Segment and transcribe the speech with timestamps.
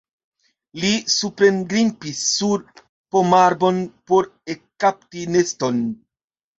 [0.83, 2.65] Li suprengrimpis sur
[3.13, 5.85] pomarbon por ekkapti neston.